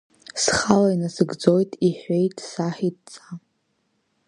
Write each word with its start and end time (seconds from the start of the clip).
Схала 0.41 0.89
инасыгӡоит 0.95 1.71
иҳәеит 1.87 2.37
саҳ 2.49 2.75
идҵа. 2.87 3.27